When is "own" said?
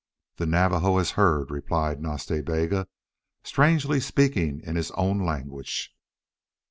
4.93-5.19